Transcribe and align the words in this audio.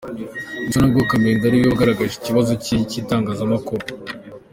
Gusa 0.65 0.77
n’ubwo 0.79 1.01
Karimunda 1.09 1.45
ariwe 1.47 1.65
wagaragaje 1.67 2.13
ikibazo 2.17 2.51
cye 2.63 2.73
mu 2.79 2.85
itangazamakuru. 3.01 3.83